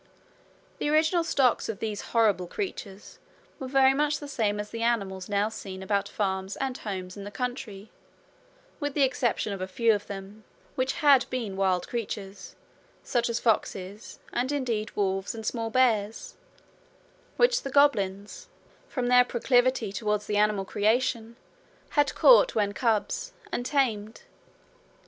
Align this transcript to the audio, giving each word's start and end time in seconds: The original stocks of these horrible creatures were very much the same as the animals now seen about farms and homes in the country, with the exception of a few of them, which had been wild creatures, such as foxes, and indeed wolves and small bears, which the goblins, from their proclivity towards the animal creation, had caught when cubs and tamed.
The 0.79 0.89
original 0.89 1.23
stocks 1.23 1.69
of 1.69 1.77
these 1.77 2.01
horrible 2.09 2.47
creatures 2.47 3.19
were 3.59 3.67
very 3.67 3.93
much 3.93 4.17
the 4.17 4.27
same 4.27 4.59
as 4.59 4.71
the 4.71 4.81
animals 4.81 5.29
now 5.29 5.47
seen 5.49 5.83
about 5.83 6.09
farms 6.09 6.55
and 6.55 6.75
homes 6.75 7.15
in 7.17 7.23
the 7.23 7.29
country, 7.29 7.91
with 8.79 8.95
the 8.95 9.03
exception 9.03 9.53
of 9.53 9.61
a 9.61 9.67
few 9.67 9.93
of 9.93 10.07
them, 10.07 10.43
which 10.73 10.93
had 11.05 11.29
been 11.29 11.55
wild 11.55 11.87
creatures, 11.87 12.55
such 13.03 13.29
as 13.29 13.39
foxes, 13.39 14.17
and 14.33 14.51
indeed 14.51 14.89
wolves 14.95 15.35
and 15.35 15.45
small 15.45 15.69
bears, 15.69 16.33
which 17.37 17.61
the 17.61 17.69
goblins, 17.69 18.47
from 18.87 19.05
their 19.05 19.23
proclivity 19.23 19.91
towards 19.93 20.25
the 20.25 20.35
animal 20.37 20.65
creation, 20.65 21.35
had 21.91 22.15
caught 22.15 22.55
when 22.55 22.73
cubs 22.73 23.33
and 23.51 23.67
tamed. 23.67 24.23